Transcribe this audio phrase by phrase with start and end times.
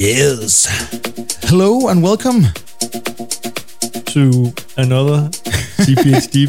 [0.00, 0.66] Yes.
[1.44, 2.44] Hello and welcome
[4.06, 5.28] to another
[5.84, 6.48] CPHD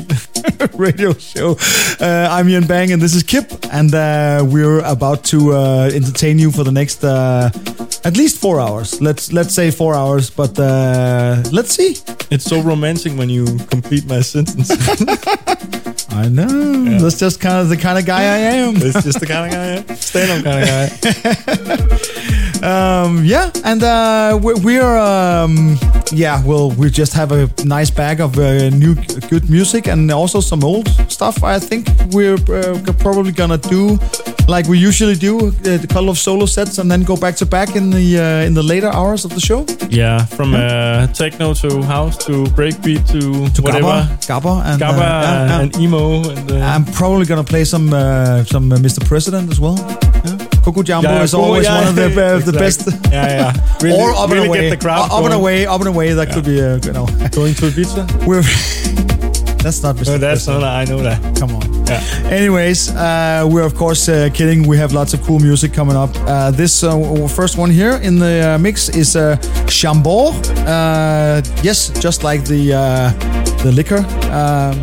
[0.79, 1.57] radio show.
[1.99, 6.39] Uh, I'm Ian Bang and this is Kip, and uh, we're about to uh, entertain
[6.39, 7.49] you for the next uh,
[8.05, 9.01] at least four hours.
[9.01, 11.97] Let's let's say four hours, but uh, let's see.
[12.31, 14.69] It's so romantic when you complete my sentence.
[16.19, 16.83] I know.
[16.83, 16.97] Yeah.
[16.97, 18.75] That's just kind of the kind of guy I am.
[18.75, 19.95] it's just the kind of guy I am.
[19.95, 21.91] Stand-up kind of
[22.61, 23.03] guy.
[23.05, 25.77] um, yeah, and uh, we're, we're um,
[26.11, 28.95] yeah, well, we just have a nice bag of uh, new
[29.29, 31.41] good music and also some old stuff.
[31.41, 33.97] I think we're uh, probably gonna do
[34.49, 37.45] like we usually do, uh, a couple of solo sets, and then go back to
[37.45, 39.65] back in the uh, in the later hours of the show.
[39.89, 43.87] Yeah, from uh, techno to house to breakbeat to, To whatever.
[43.87, 45.61] Gabba, Gabba, and, Gabba uh, yeah, yeah.
[45.61, 46.29] and emo.
[46.29, 49.05] And, uh, I'm probably gonna play some uh, some uh, Mr.
[49.07, 49.77] President as well.
[50.25, 50.37] Yeah.
[50.63, 52.87] Coco Jamboo Yeah, is cool, always yeah, one of the uh, the best.
[53.11, 53.53] Yeah, yeah.
[53.81, 55.33] Really, or up really and away, get the crowd up and going.
[55.33, 56.13] away, up and away.
[56.13, 58.25] That could be, uh, you know, Going to Ibiza?
[58.27, 58.43] we're.
[59.63, 60.07] That's not Mr.
[60.07, 60.61] No, that's President.
[60.61, 60.75] not.
[60.75, 61.35] I know that.
[61.39, 61.85] Come on.
[61.85, 62.01] Yeah.
[62.29, 64.67] Anyways, uh, we're of course uh, kidding.
[64.67, 66.09] We have lots of cool music coming up.
[66.15, 69.35] Uh, this uh, first one here in the uh, mix is uh,
[69.67, 70.35] Chambord.
[70.67, 73.09] Uh, yes, just like the uh,
[73.63, 74.05] the liquor.
[74.31, 74.77] Um,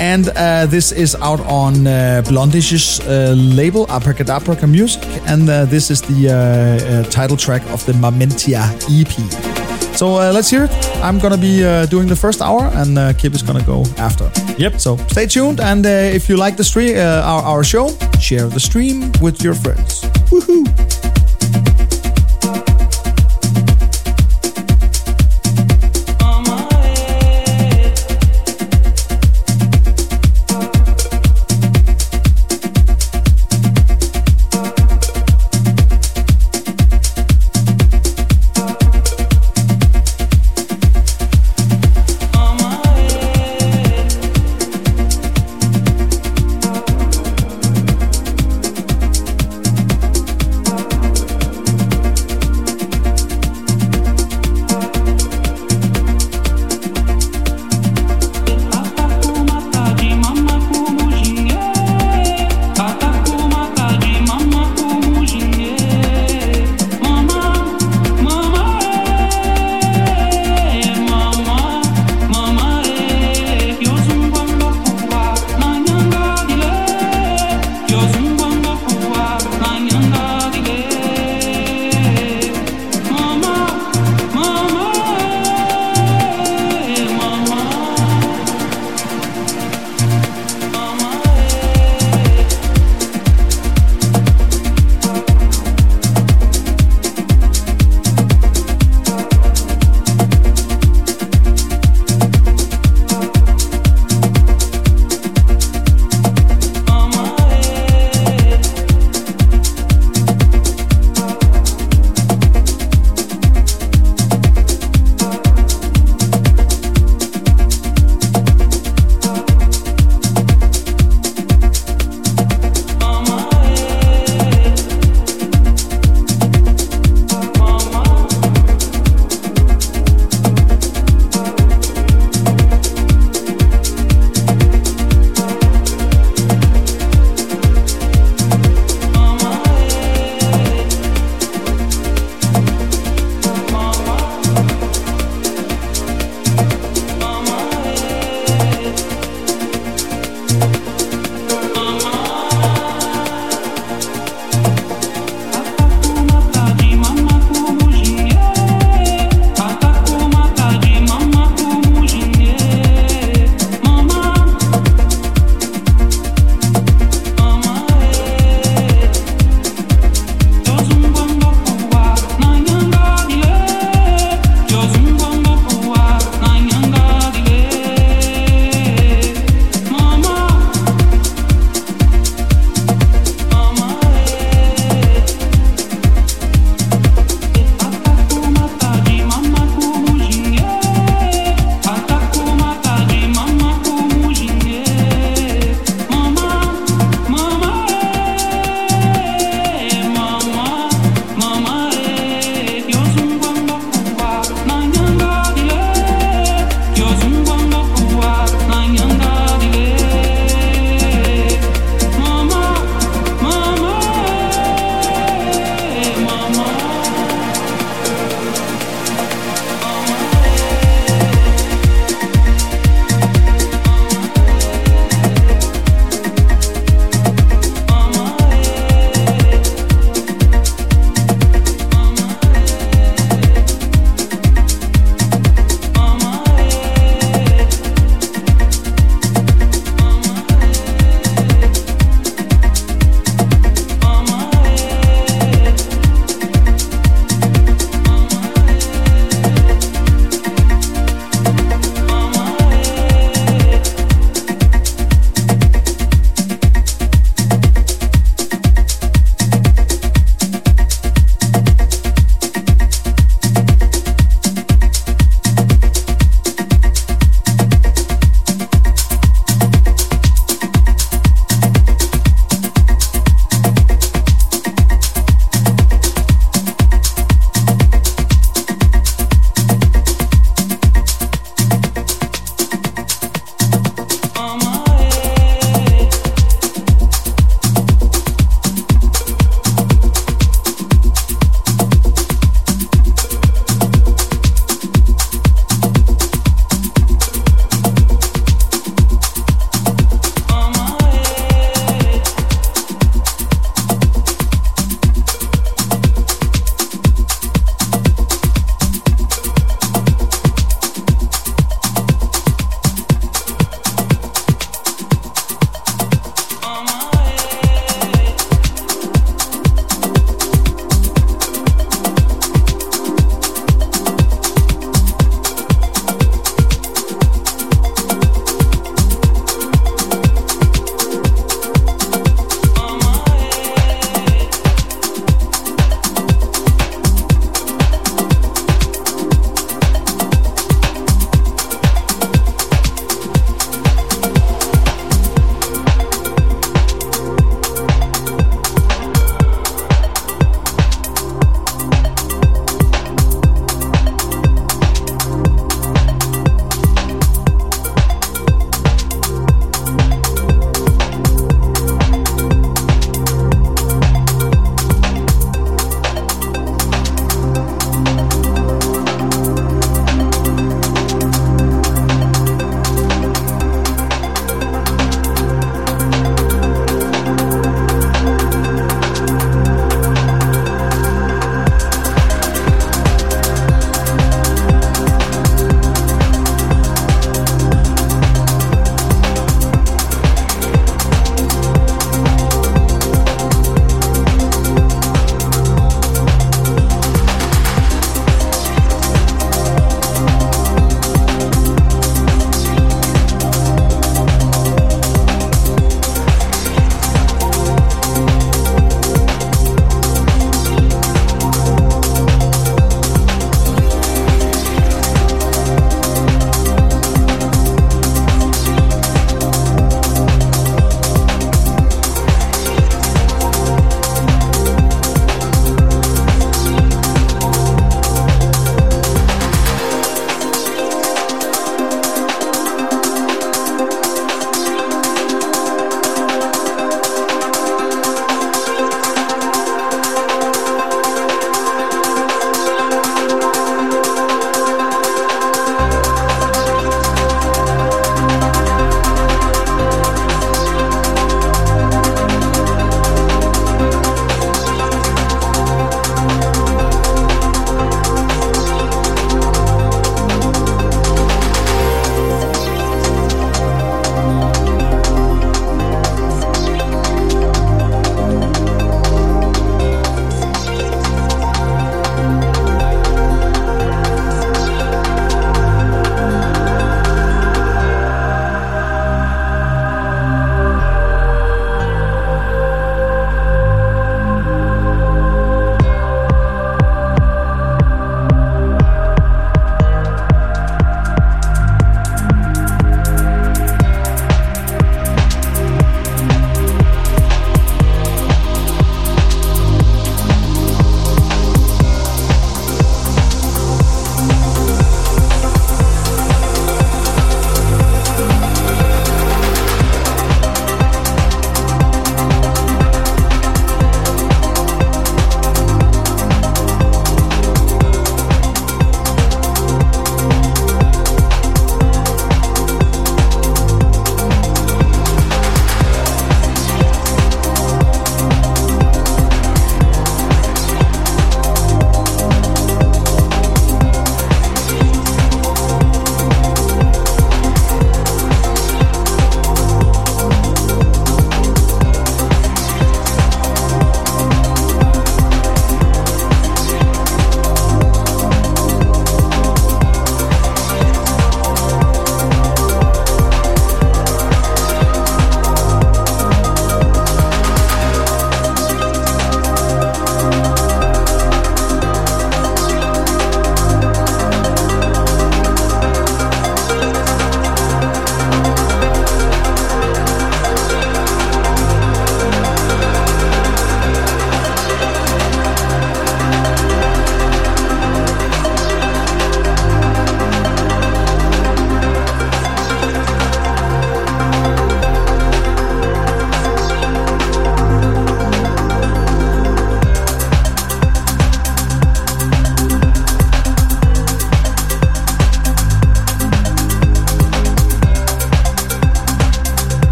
[0.00, 5.90] and uh, this is out on uh, Blondish's uh, label, Abracadabra Music, and uh, this
[5.90, 9.63] is the title track of the Mamentia EP.
[9.94, 10.70] So uh, let's hear it.
[11.02, 14.30] I'm gonna be uh, doing the first hour, and uh, Kip is gonna go after.
[14.58, 14.80] Yep.
[14.80, 18.48] So stay tuned, and uh, if you like the stream, uh, our, our show, share
[18.48, 20.02] the stream with your friends.
[20.30, 20.63] Woohoo!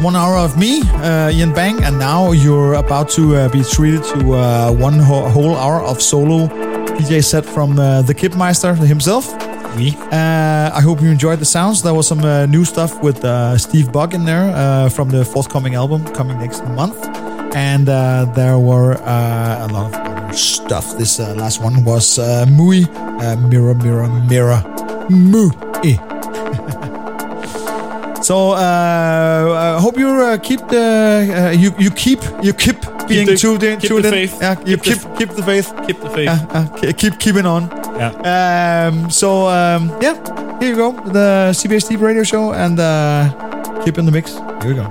[0.00, 3.62] Was one hour of me, uh, Ian Bang, and now you're about to uh, be
[3.62, 6.48] treated to uh, one ho- whole hour of solo
[6.98, 9.32] DJ set from uh, the Kipmeister himself.
[9.76, 9.94] Me.
[10.10, 11.82] Uh, I hope you enjoyed the sounds.
[11.82, 15.24] There was some uh, new stuff with uh, Steve Bug in there uh, from the
[15.24, 16.98] forthcoming album coming next month.
[17.54, 20.98] And uh, there were uh, a lot of other stuff.
[20.98, 22.84] This uh, last one was uh, Mui,
[23.20, 24.62] uh, Mirror, Mirror, Mirror,
[25.08, 25.69] Mui.
[28.30, 30.86] So uh, I hope you uh, keep the
[31.34, 32.78] uh, you you keep you keep
[33.08, 33.80] being the- tuned in.
[33.80, 34.14] keep tuned the in.
[34.28, 34.34] faith.
[34.40, 35.68] Yeah, you Keep the keep keep the faith.
[35.86, 36.30] Keep the faith.
[36.30, 37.62] Yeah, uh, keep keeping on.
[37.98, 38.14] Yeah.
[38.86, 40.14] Um, so um, yeah,
[40.60, 44.34] here you go, the CBS Deep Radio Show, and uh, keep in the mix.
[44.62, 44.86] Here we go.